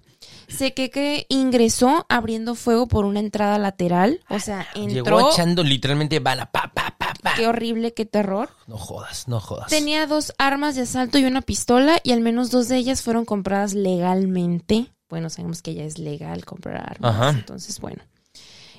[0.57, 4.21] Sé que, que ingresó abriendo fuego por una entrada lateral.
[4.29, 5.33] O sea, Llegó entró.
[5.33, 6.51] echando literalmente bala.
[6.51, 7.35] Pa, pa, pa, pa.
[7.35, 8.51] Qué horrible, qué terror.
[8.67, 9.69] No jodas, no jodas.
[9.69, 13.25] Tenía dos armas de asalto y una pistola, y al menos dos de ellas fueron
[13.25, 14.93] compradas legalmente.
[15.09, 17.15] Bueno, sabemos que ya es legal comprar armas.
[17.15, 17.31] Ajá.
[17.31, 18.03] Entonces, bueno.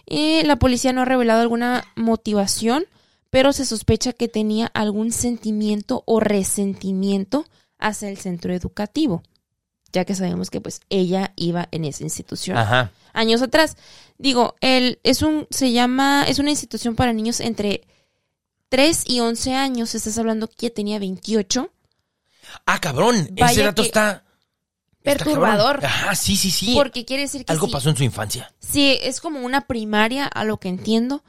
[0.05, 2.85] Eh, la policía no ha revelado alguna motivación,
[3.29, 7.45] pero se sospecha que tenía algún sentimiento o resentimiento
[7.79, 9.23] hacia el centro educativo,
[9.93, 12.91] ya que sabemos que pues ella iba en esa institución Ajá.
[13.13, 13.77] años atrás.
[14.17, 17.83] Digo, él es un, se llama, es una institución para niños entre
[18.69, 19.95] 3 y 11 años.
[19.95, 21.71] Estás hablando que tenía 28.
[22.65, 23.29] Ah, cabrón.
[23.35, 24.11] Ese dato está.
[24.11, 24.23] está
[25.03, 25.79] Perturbador.
[25.79, 25.85] cabrón.
[25.85, 26.73] Ajá, sí, sí, sí.
[26.75, 28.51] Porque quiere decir que Algo sí, pasó en su infancia.
[28.59, 31.23] sí, es como una primaria, a lo que entiendo.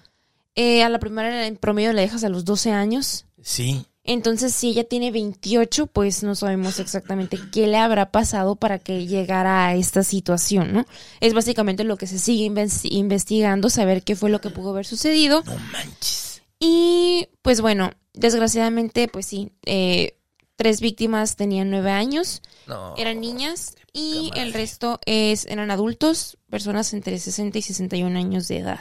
[0.56, 3.26] Eh, a la primaria en promedio la dejas a los 12 años.
[3.42, 3.84] Sí.
[4.06, 9.06] Entonces, si ella tiene 28, pues no sabemos exactamente qué le habrá pasado para que
[9.06, 10.84] llegara a esta situación, ¿no?
[11.20, 14.84] Es básicamente lo que se sigue inves- investigando, saber qué fue lo que pudo haber
[14.84, 15.42] sucedido.
[15.46, 16.42] No manches.
[16.60, 20.18] Y pues bueno, desgraciadamente, pues sí, eh,
[20.56, 22.94] tres víctimas tenían nueve años, No.
[22.98, 28.58] eran niñas y el resto es, eran adultos, personas entre 60 y 61 años de
[28.58, 28.80] edad.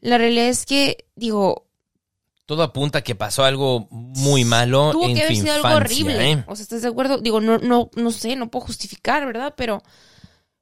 [0.00, 1.66] La realidad es que, digo,
[2.52, 6.32] Todo apunta a que pasó algo muy malo tuvo en que haber sido algo horrible.
[6.32, 6.44] ¿eh?
[6.46, 7.16] O sea, ¿estás de acuerdo?
[7.16, 9.54] Digo, no, no, no sé, no puedo justificar, ¿verdad?
[9.56, 9.82] Pero,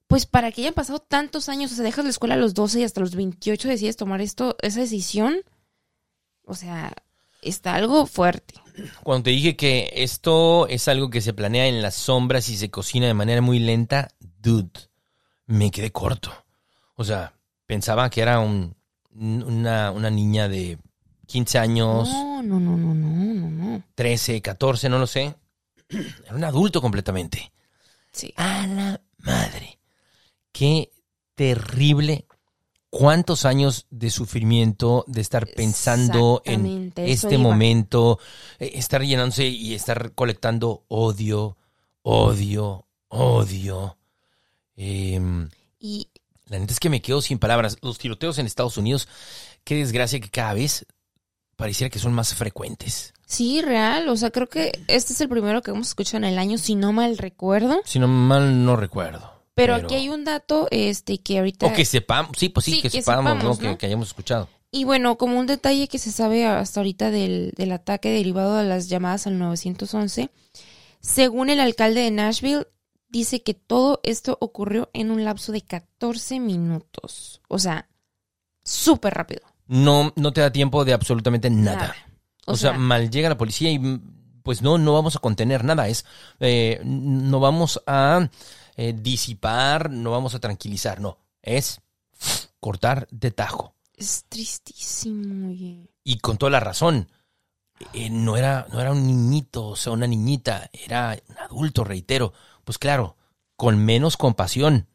[0.07, 2.79] pues para que hayan pasado tantos años, o sea, dejas la escuela a los 12
[2.79, 5.41] y hasta los 28 decides tomar esto, esa decisión,
[6.45, 6.93] o sea,
[7.43, 8.55] está algo fuerte.
[9.03, 12.71] Cuando te dije que esto es algo que se planea en las sombras y se
[12.71, 14.71] cocina de manera muy lenta, dude,
[15.47, 16.31] me quedé corto.
[16.95, 17.35] O sea,
[17.67, 18.77] pensaba que era un,
[19.13, 20.79] una, una niña de
[21.31, 23.83] 15 años, No, no, no, no, no, no, no.
[23.95, 25.35] 13, 14, no lo sé.
[25.89, 27.53] Era un adulto completamente.
[28.13, 28.35] Sí.
[28.37, 29.79] A la madre.
[30.51, 30.91] Qué
[31.37, 32.27] terrible.
[32.91, 37.43] ¿Cuántos años de sufrimiento, de estar pensando en este iba.
[37.45, 38.19] momento,
[38.59, 41.57] eh, estar llenándose y estar colectando odio,
[42.03, 43.97] odio, odio?
[44.75, 46.09] Em, Y
[46.47, 47.77] la neta es que me quedo sin palabras.
[47.81, 49.07] Los tiroteos en Estados Unidos,
[49.63, 50.85] qué desgracia que cada vez
[51.61, 53.13] pareciera que son más frecuentes.
[53.27, 56.39] sí, real, o sea, creo que este es el primero que hemos escuchado en el
[56.39, 57.83] año, si no mal recuerdo.
[57.85, 59.31] Si no mal no recuerdo.
[59.55, 61.67] Pero, aquí hay un dato, este, que ahorita...
[61.67, 63.59] O que sepamos, sí, pues sí, Sí, que, que sepamos, sepamos, ¿no?
[63.59, 63.79] Que, ¿no?
[63.79, 64.49] que hayamos escuchado.
[64.71, 68.65] Y bueno, como un detalle que se sabe hasta ahorita del, del ataque derivado de
[68.65, 70.31] las llamadas al 911,
[71.01, 72.67] según el alcalde de Nashville,
[73.11, 77.43] dice que todo esto ocurrió en un lapso de 14 minutos.
[77.49, 77.91] O sea,
[78.65, 79.43] súper rápido.
[79.71, 81.95] No, no te da tiempo de absolutamente nada.
[82.45, 85.87] O, sea, mal llega la policía y mm, pues no, no vamos a contener nada.
[85.87, 86.05] Es,
[86.41, 88.29] eh, no vamos a
[88.77, 91.19] eh, disipar, no vamos a tranquilizar, no.
[91.41, 91.81] Es
[92.59, 93.77] cortar de tajo.
[93.97, 95.51] es tristísimo.
[95.51, 95.89] oye.
[96.03, 97.09] Y con toda la razón.
[97.93, 102.33] Eh, no, era, no era un niñito, o sea, una niñita, era un adulto, reitero.
[102.65, 103.17] Pues claro,
[103.55, 104.89] con menos compasión.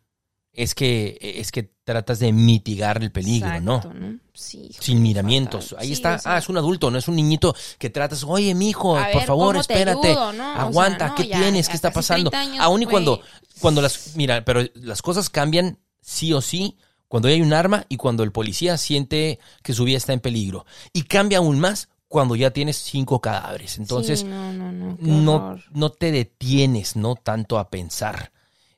[0.56, 3.76] Es que, es que tratas de mitigar el peligro, ¿no?
[3.78, 4.20] Exacto, ¿no?
[4.34, 5.66] Sí, hijo, Sin miramientos.
[5.70, 5.80] fatal.
[5.82, 6.16] Ahí Sí, está.
[6.16, 8.24] o sea, ah, es un adulto, no es un niñito que tratas.
[8.24, 10.08] Oye, mijo, A por ver, favor, ¿cómo te espérate.
[10.10, 10.52] ayudo, no?
[10.52, 11.66] O sea, Aguanta, no, ¿qué ya- tienes?
[11.68, 12.30] ya ¿Qué está pasando?
[12.32, 13.22] 30 años, Aún y cuando,
[13.60, 14.16] cuando las.
[14.16, 18.32] Mira, pero las cosas cambian sí o sí cuando hay un arma y cuando el
[18.32, 20.66] policía siente que su vida está en peligro.
[20.94, 23.78] Y cambia aún más cuando ya tienes cinco cadáveres.
[23.78, 25.58] Entonces, Sí, no, no, no.
[25.72, 28.32] no te detienes, no tanto a pensar,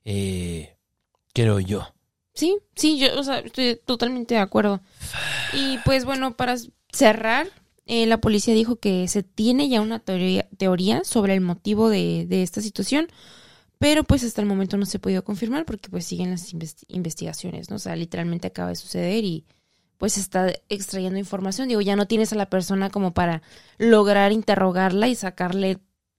[0.05, 0.76] eh,
[1.37, 1.93] creo yo.
[2.33, 4.81] Sí, sí, yo o sea, estoy totalmente de acuerdo.
[5.53, 6.55] Y pues bueno, para
[6.91, 7.47] cerrar,
[7.85, 12.25] eh, la policía dijo que se tiene ya una teoría, teoría sobre el motivo de,
[12.27, 13.07] de esta situación,
[13.79, 16.85] pero pues hasta el momento no se ha podido confirmar porque pues siguen las investi-
[16.87, 17.75] investigaciones, ¿no?
[17.75, 19.45] O sea, literalmente acaba de suceder y
[19.97, 21.67] pues está extrayendo información.
[21.67, 23.41] Digo, ya no tienes a la persona como para
[23.77, 25.77] lograr interrogarla y sacarle,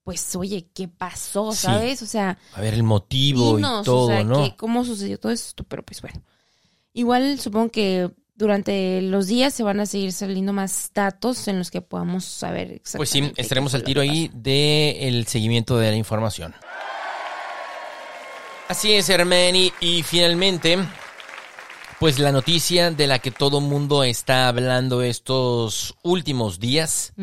[0.09, 1.51] pues, oye, ¿qué pasó?
[1.51, 1.67] Sí.
[1.67, 2.01] ¿Sabes?
[2.01, 4.43] O sea, A ver el motivo dinos, y todo, o sea, ¿no?
[4.43, 6.19] que cómo sucedió todo esto, pero pues bueno.
[6.93, 11.69] Igual supongo que durante los días se van a seguir saliendo más datos en los
[11.69, 12.97] que podamos saber exactamente.
[12.97, 16.55] Pues sí, estaremos al tiro ahí del seguimiento de la información.
[18.67, 19.71] Así es, Hermani.
[19.79, 20.79] Y finalmente,
[21.99, 27.13] pues la noticia de la que todo mundo está hablando estos últimos días,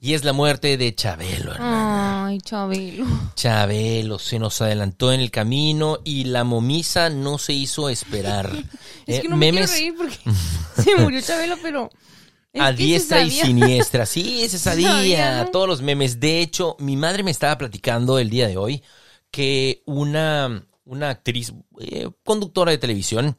[0.00, 1.52] y es la muerte de Chabelo.
[1.52, 2.26] hermano.
[2.26, 3.06] Ay, Chabelo.
[3.34, 8.50] Chabelo se nos adelantó en el camino y la momisa no se hizo esperar.
[9.06, 10.38] Es Eh, que no me memes quiero reír porque
[10.82, 11.90] se murió Chabelo, pero...
[12.58, 14.06] a diestra y siniestra.
[14.06, 15.50] Sí, se sabía, ¿no?
[15.50, 16.20] Todos los memes.
[16.20, 18.82] De hecho, mi madre me estaba platicando el día de hoy
[19.30, 23.36] que una, una actriz, eh, conductora de televisión,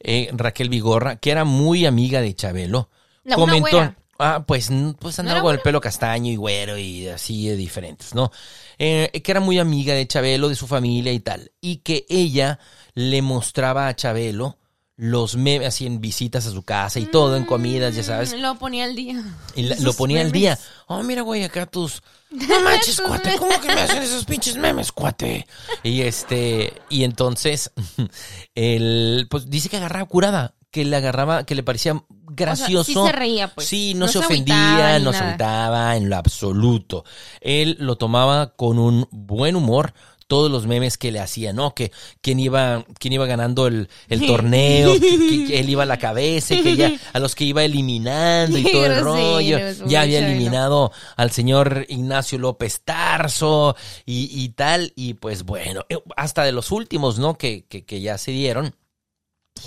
[0.00, 2.90] eh, Raquel Vigorra, que era muy amiga de Chabelo,
[3.24, 3.94] una comentó.
[4.18, 8.14] Ah, pues, pues andaba era con el pelo castaño y güero y así de diferentes,
[8.14, 8.30] ¿no?
[8.78, 11.52] Eh, que era muy amiga de Chabelo, de su familia y tal.
[11.60, 12.58] Y que ella
[12.94, 14.58] le mostraba a Chabelo
[14.98, 18.32] los memes, así en visitas a su casa y todo, en comidas, ya sabes.
[18.34, 19.22] Mm, Lo ponía al día.
[19.54, 20.58] Y la- Esos lo ponía al día.
[20.86, 22.02] Oh, mira, güey, acá tus.
[22.30, 23.36] No manches, cuate.
[23.38, 25.46] ¿Cómo que me hacen esos pinches memes, cuate?
[25.82, 26.72] Y este.
[26.88, 27.70] Y entonces.
[28.54, 30.54] Él, pues dice que agarraba curada.
[30.70, 32.84] Que le agarraba, que le parecía gracioso.
[32.84, 33.66] sí se reía, pues.
[33.66, 35.28] Sí, no, No se se ofendía, no se nada.
[35.28, 37.04] agüitaba en lo absoluto.
[37.40, 39.94] Él lo tomaba con un buen humor.
[40.26, 41.74] Todos los memes que le hacían, ¿no?
[41.74, 45.98] Que quién iba, quién iba ganando el, el torneo, que, que él iba a la
[45.98, 49.58] cabeza, y que ya a los que iba eliminando y todo el rollo.
[49.86, 54.92] Ya había eliminado al señor Ignacio López Tarso y, y tal.
[54.96, 57.38] Y pues bueno, eh, hasta de los últimos, ¿no?
[57.38, 58.74] Que, que, que ya se dieron.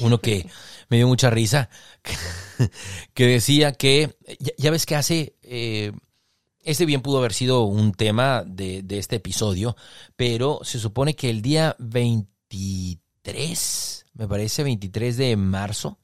[0.01, 0.47] Uno que
[0.89, 1.69] me dio mucha risa,
[3.13, 5.91] que decía que, ya, ya ves que hace, eh,
[6.63, 9.75] este bien pudo haber sido un tema de, de este episodio,
[10.15, 15.97] pero se supone que el día 23, me parece 23 de marzo,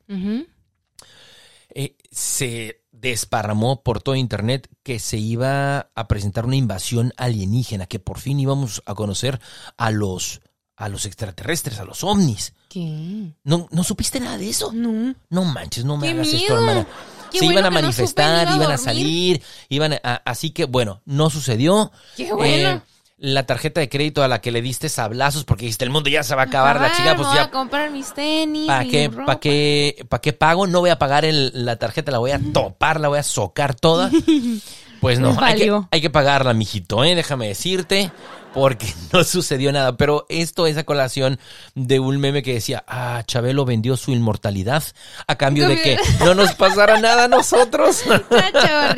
[1.69, 7.99] eh, se desparramó por todo internet que se iba a presentar una invasión alienígena, que
[7.99, 9.39] por fin íbamos a conocer
[9.77, 10.41] a los,
[10.77, 12.53] a los extraterrestres, a los ovnis.
[12.69, 13.33] ¿Qué?
[13.43, 14.71] ¿No, ¿No supiste nada de eso?
[14.73, 15.15] No.
[15.29, 16.87] No manches, no me ¡Qué hagas esto, hermana.
[17.35, 20.51] Qué Se bueno iban a no manifestar, a iban a salir, iban a, a- así
[20.51, 21.91] que bueno, no sucedió.
[22.17, 22.69] ¡Qué bueno!
[22.69, 22.81] Eh,
[23.17, 26.21] la tarjeta de crédito a la que le diste sablazos porque dijiste el mundo ya
[26.21, 28.67] se va a acabar, la chica, pues voy ya a comprar mis tenis.
[28.67, 29.25] ¿Para qué, ropa.
[29.25, 30.67] pa qué, pa qué pago?
[30.67, 33.73] No voy a pagar el- la tarjeta, la voy a topar, la voy a socar
[33.73, 34.11] toda.
[35.05, 37.13] Pues no, hay que, hay que pagarla, mijito, ¿eh?
[37.13, 38.11] déjame decirte,
[38.55, 39.97] porque no sucedió nada.
[39.97, 41.37] Pero esto es a colación
[41.75, 44.83] de un meme que decía, ah, Chabelo vendió su inmortalidad
[45.27, 48.01] a cambio de que no nos pasara nada a nosotros.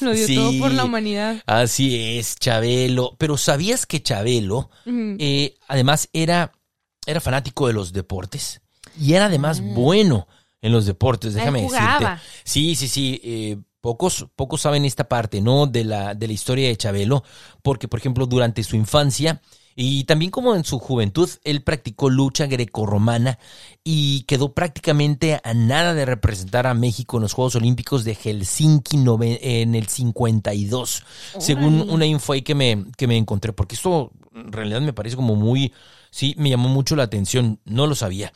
[0.00, 0.36] Lo dio Sí.
[0.36, 1.42] todo por la humanidad.
[1.44, 3.14] Así es, Chabelo.
[3.18, 6.52] Pero ¿sabías que Chabelo, eh, además, era,
[7.04, 8.62] era fanático de los deportes?
[8.98, 10.26] Y era además bueno
[10.62, 12.06] en los deportes, déjame decirte.
[12.44, 13.20] Sí, sí, sí.
[13.22, 15.66] eh, pocos, pocos saben esta parte, ¿no?
[15.66, 17.22] De la, de la historia de Chabelo.
[17.62, 19.42] Porque, por ejemplo, durante su infancia
[19.74, 23.38] y también como en su juventud, él practicó lucha grecorromana
[23.82, 28.98] y quedó prácticamente a nada de representar a México en los Juegos Olímpicos de Helsinki
[29.40, 31.04] en el 52,
[31.38, 31.92] según Órale.
[31.92, 35.36] una info ahí que me, que me encontré, porque esto en realidad me parece como
[35.36, 35.72] muy,
[36.10, 38.32] sí, me llamó mucho la atención, no lo sabía.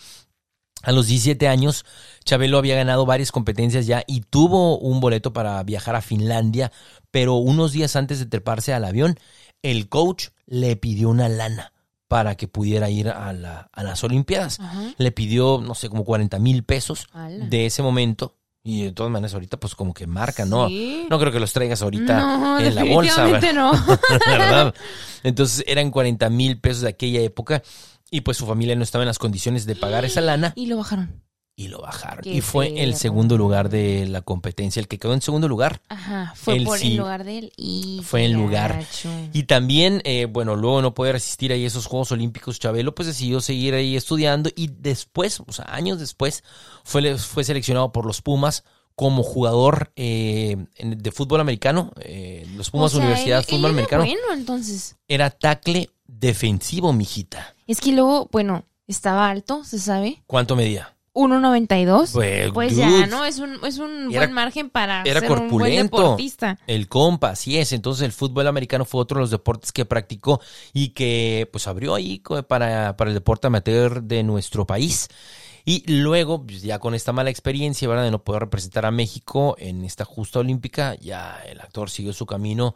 [0.86, 1.84] A los 17 años,
[2.24, 6.72] Chabelo había ganado varias competencias ya y tuvo un boleto para viajar a Finlandia,
[7.10, 9.18] pero unos días antes de treparse al avión,
[9.62, 11.72] el coach le pidió una lana
[12.08, 14.60] para que pudiera ir a, la- a las Olimpiadas.
[14.60, 14.94] Ajá.
[14.96, 17.46] Le pidió, no sé, como 40 mil pesos Ala.
[17.46, 18.36] de ese momento.
[18.62, 20.66] Y de todas maneras, ahorita, pues como que marca, ¿no?
[20.68, 21.06] Sí.
[21.08, 23.72] No creo que los traigas ahorita No, en la bolsa, definitivamente no.
[24.26, 24.74] ¿verdad?
[25.22, 27.62] Entonces eran 40 mil pesos de aquella época
[28.10, 30.52] y pues su familia no estaba en las condiciones de pagar esa lana.
[30.56, 31.22] Y lo bajaron.
[31.58, 32.22] y lo bajaron.
[32.22, 34.78] Qué y fue el segundo lugar de la competencia.
[34.78, 38.02] El que quedó en segundo lugar Ajá, fue por sí el lugar de él y
[38.04, 38.84] fue en lugar.
[39.32, 42.60] Y también, eh, bueno, luego no puede resistir ahí esos Juegos Olímpicos.
[42.60, 46.44] Chabelo pues decidió seguir ahí estudiando y después, o sea, años después,
[46.84, 48.62] fue, fue seleccionado por los Pumas
[48.94, 51.90] como jugador eh, de fútbol americano.
[52.00, 54.04] eh, los Pumas O sea, Universidad él- Fútbol él Americano.
[54.04, 54.96] bueno, entonces.
[55.08, 57.54] Era tackle defensivo, mijita.
[57.66, 60.22] Es que luego, bueno, estaba alto, ¿se sabe?
[60.26, 60.92] ¿Cuánto medía?
[61.14, 62.12] 1.92.
[62.12, 63.24] Pues, Pues dude, ya, ¿no?
[63.24, 65.96] Es un, es un Era- buen margen para era ser un buen corpulento.
[65.96, 66.58] deportista.
[66.66, 67.72] El compa, así es.
[67.72, 70.40] Entonces el fútbol americano fue otro de los deportes que practicó
[70.74, 75.08] y que pues abrió ahí para, para el deporte amateur de nuestro país.
[75.64, 78.04] Y luego, pues, ya con esta mala experiencia, ¿verdad?
[78.04, 82.24] De no poder representar a México en esta justa olímpica, ya el actor siguió su
[82.26, 82.74] camino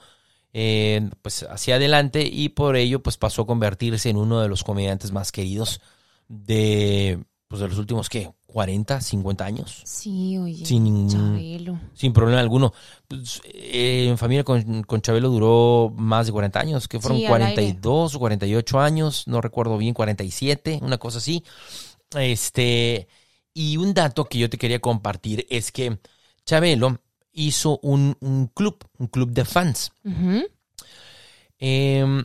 [0.53, 4.65] eh, pues hacia adelante y por ello pues pasó a convertirse en uno de los
[4.65, 5.81] comediantes más queridos
[6.29, 8.31] de, pues, de los últimos, ¿qué?
[8.47, 9.81] 40, 50 años.
[9.85, 10.65] Sí, oye.
[10.67, 11.79] Sin ningún- Chabelo.
[11.95, 12.73] Sin problema alguno.
[13.07, 17.25] Pues, eh, en familia con, con Chabelo duró más de 40 años, que fueron Sí,
[17.27, 21.45] al 42 o 48 años, no recuerdo bien, 47, una cosa así.
[22.17, 23.07] Este,
[23.55, 25.99] y un dato que yo te quería compartir es que
[26.45, 26.99] Chabelo
[27.33, 29.93] hizo un, un club, un club de fans.
[31.59, 32.25] Eh,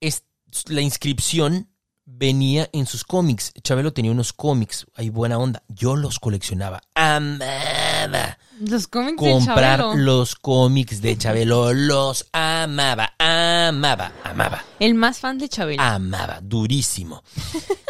[0.00, 0.24] es,
[0.66, 1.69] la inscripción
[2.12, 3.52] venía en sus cómics.
[3.62, 5.62] Chabelo tenía unos cómics, hay buena onda.
[5.68, 6.82] Yo los coleccionaba.
[6.94, 10.02] Amaba Los cómics de comprar Chabelo.
[10.02, 11.72] los cómics de Chabelo.
[11.72, 15.82] Los amaba, amaba, amaba, El más fan de Chabelo.
[15.82, 17.22] amaba, durísimo.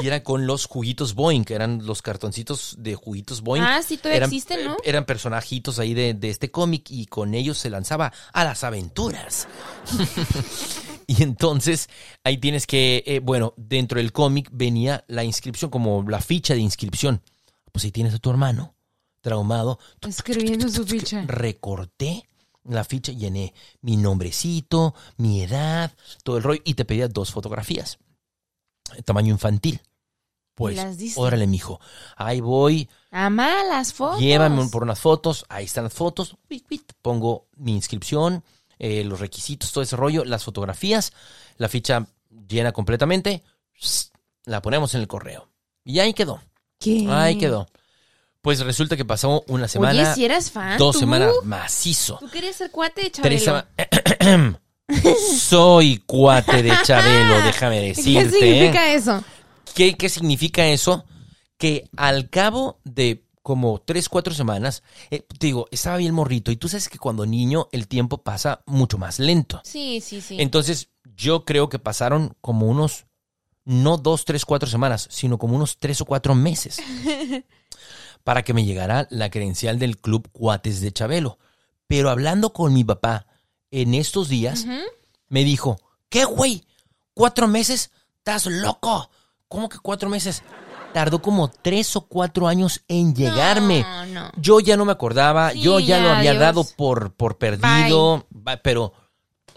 [0.02, 3.62] Y era con los juguitos Boeing, que eran los cartoncitos de juguitos Boeing.
[3.62, 4.76] ah, sí, todavía eran, existen, ¿no?
[4.84, 9.48] eran personajitos ahí de, de este cómic y con ellos se lanzaba a las aventuras.
[11.18, 11.88] y entonces
[12.22, 16.60] ahí tienes que, eh, bueno, dentro del cómic venía la inscripción, como la ficha de
[16.60, 17.20] inscripción.
[17.72, 18.76] Pues si tienes a tu hermano
[19.20, 21.24] traumado, Escribiendo su ficha.
[21.26, 22.28] recorté
[22.62, 25.92] la ficha, llené mi nombrecito, mi edad,
[26.22, 27.98] todo el rollo y te pedía dos fotografías.
[29.04, 29.80] Tamaño infantil.
[30.54, 31.80] Pues, las órale, mijo.
[32.16, 34.20] Ahí voy, Amá, las fotos.
[34.20, 36.36] Llévame por unas fotos, ahí están las fotos,
[37.02, 38.44] pongo mi inscripción,
[38.80, 41.12] eh, los requisitos, todo ese rollo, las fotografías,
[41.58, 42.06] la ficha
[42.48, 43.44] llena completamente,
[44.46, 45.48] la ponemos en el correo.
[45.84, 46.42] Y ahí quedó,
[46.80, 47.06] ¿Qué?
[47.08, 47.68] ahí quedó.
[48.42, 51.00] Pues resulta que pasó una semana, Oye, si eras fan, dos ¿tú?
[51.00, 52.16] semanas macizo.
[52.18, 53.64] ¿Tú querías ser cuate de Chabelo?
[54.18, 54.56] Tres.
[55.38, 58.20] Soy cuate de Chabelo, déjame ¿Qué decirte.
[58.20, 58.30] ¿eh?
[58.40, 59.24] significa eso?
[59.74, 61.04] ¿Qué, qué significa eso?
[61.58, 66.56] Que al cabo de como tres, cuatro semanas, eh, te digo, estaba bien morrito y
[66.56, 69.60] tú sabes que cuando niño el tiempo pasa mucho más lento.
[69.64, 70.36] Sí, sí, sí.
[70.40, 73.06] Entonces yo creo que pasaron como unos,
[73.64, 76.78] no dos, tres, cuatro semanas, sino como unos tres o cuatro meses
[78.24, 81.38] para que me llegara la credencial del Club Cuates de Chabelo.
[81.86, 83.26] Pero hablando con mi papá
[83.70, 84.66] en estos días,
[85.28, 86.64] me dijo, ¿qué, güey?
[87.14, 87.90] ¿Cuatro meses?
[88.18, 89.10] ¿Estás loco?
[89.48, 90.42] ¿Cómo que cuatro meses?
[90.92, 93.82] Tardó como tres o cuatro años en llegarme.
[93.82, 94.30] No, no.
[94.36, 98.26] Yo ya no me acordaba, Sí, yo ya, lo había dado por, por perdido,
[98.62, 98.92] pero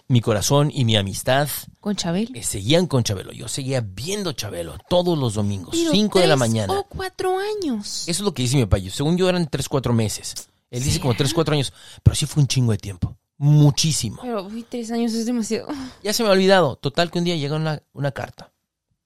[0.06, 1.48] mi corazón y mi amistad
[1.80, 2.30] Con Chabelo.
[2.34, 3.32] eh, seguían con Chabelo.
[3.32, 6.72] Yo seguía viendo Chabelo todos los domingos, Pero cinco de la mañana.
[6.72, 8.02] o cuatro años.
[8.06, 8.78] Eso es lo que dice mi papá.
[8.78, 10.48] Yo- Según yo eran tres, cuatro meses.
[10.70, 13.16] Él dice como tres, cuatro años, pero sí fue un chingo de tiempo.
[13.38, 14.18] Muchísimo.
[14.22, 15.68] Pero, uy, tres años es demasiado.
[16.02, 16.76] Ya se me ha olvidado.
[16.76, 18.52] Total que un día llega una, una carta.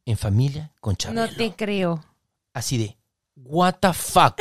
[0.04, 1.26] En familia con Chabelo.
[1.26, 2.02] No te creo.
[2.58, 2.98] Así de,
[3.36, 4.40] what the fuck?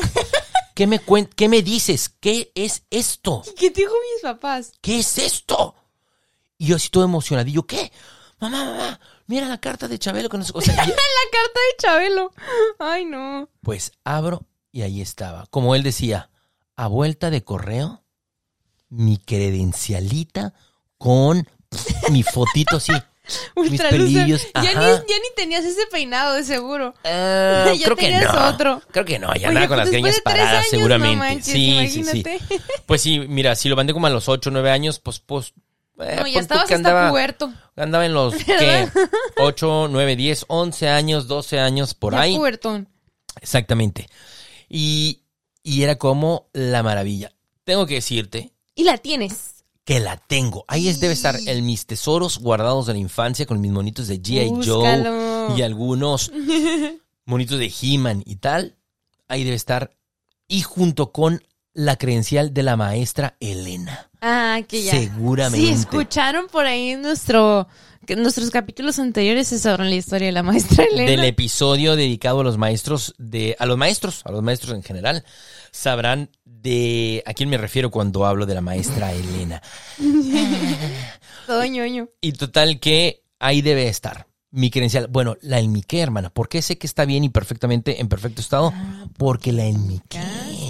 [0.76, 2.10] ¿Qué me, cuen- ¿Qué me dices?
[2.20, 3.44] ¿Qué es esto?
[3.58, 4.72] ¿Qué te dijo mis papás?
[4.82, 5.76] ¿Qué es esto?
[6.58, 7.66] Y yo así todo emocionadillo.
[7.66, 7.92] ¿Qué?
[8.40, 10.30] Mamá, mamá, mira la carta de Chabelo.
[10.30, 12.32] Que no sé- o sea, La carta de Chabelo.
[12.80, 13.50] Ay, no.
[13.62, 15.46] pues abro y ahí estaba.
[15.52, 16.30] Como él decía,
[16.76, 18.04] a vuelta de correo,
[18.90, 20.54] mi credencialita
[20.98, 21.48] con
[22.12, 22.94] mi fotito así.
[23.56, 26.94] Mis Ultra pelillos, Ya ni, ya ni tenías ese peinado, de seguro.
[27.04, 28.48] Ah, Ya creo que tenías no.
[28.50, 28.82] otro.
[28.92, 31.16] Creo que no, ya Oye, andaba con pues las greñas paradas años, no seguramente.
[31.18, 32.24] manches, sí, sí, sí.
[32.86, 35.54] Pues sí, mira, si lo mandé como a los 8 o 9 años, pues, pues.
[36.00, 37.52] eh, No, ya estabas que hasta andaba, puberto.
[37.76, 38.88] andaba en los, ¿qué?
[39.38, 42.36] 8, 9, 10, 11 años, 12 años, por Ya ahí.
[42.38, 42.88] pubertón.
[43.42, 44.08] Exactamente.
[44.70, 45.22] Y,
[45.64, 47.32] y era como la maravilla.
[47.64, 49.57] Tengo que decirte Y la tienes.
[49.88, 50.66] Que la tengo.
[50.68, 54.22] Ahí es, debe estar en mis tesoros guardados de la infancia con mis monitos de
[54.22, 54.68] G.I.
[54.68, 56.30] Joe y algunos
[57.26, 58.76] monitos de He-Man y tal.
[59.30, 59.92] Ahí debe estar.
[60.46, 61.42] Y junto con
[61.74, 64.12] la credencial de la maestra Elena.
[64.20, 64.92] Ah, que ya.
[64.92, 65.66] Seguramente.
[65.66, 67.70] Sí, escucharon por ahí nuestro
[68.16, 71.12] nuestros capítulos anteriores se sabrán la historia de la maestra Elena.
[71.12, 75.24] Del episodio dedicado a los maestros, de, a los maestros, a los maestros en general,
[75.78, 79.62] sabrán de a quién me refiero cuando hablo de la maestra Elena.
[81.46, 82.10] Todo ñoño.
[82.22, 85.08] Y total que ahí debe estar mi credencial.
[85.08, 86.30] Bueno, la enmiqué, hermana.
[86.30, 88.74] ¿Por qué sé que está bien y perfectamente en perfecto estado?
[89.18, 90.20] Porque la enmiqué.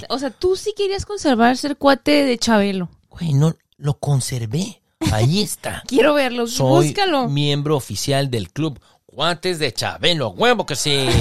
[0.10, 2.90] O sea, tú sí querías conservar ser cuate de Chabelo.
[3.10, 4.82] Güey, no, lo conservé.
[5.12, 5.84] Ahí está.
[5.88, 7.30] Quiero verlo, Soy búscalo.
[7.30, 8.80] miembro oficial del club
[9.18, 10.30] Cuates de Chabelo.
[10.30, 11.10] Huevo que sí.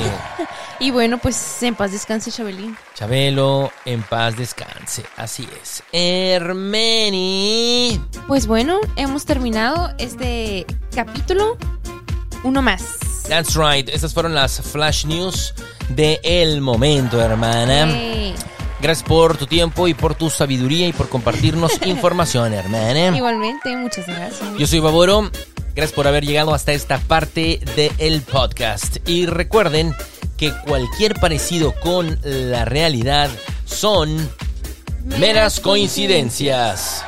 [0.79, 2.77] Y bueno, pues en paz descanse Chabelín.
[2.95, 5.03] Chabelo, en paz descanse.
[5.17, 5.83] Así es.
[5.91, 7.99] Hermeni.
[8.29, 11.57] Pues bueno, hemos terminado este capítulo.
[12.45, 12.99] Uno más.
[13.31, 13.89] That's right.
[13.89, 15.55] Estas fueron las flash news
[15.89, 17.89] de el momento, hermana.
[17.97, 18.35] Eh,
[18.83, 23.17] Gracias por tu tiempo y por tu sabiduría y por compartirnos información, hermana.
[23.17, 24.43] igualmente, muchas gracias.
[24.59, 25.31] Yo soy Baboro.
[25.77, 28.97] Gracias por haber llegado hasta esta parte del podcast.
[29.07, 29.95] Y recuerden
[30.39, 33.29] que cualquier parecido con la realidad
[33.67, 34.27] son
[35.05, 37.05] meras coincidencias.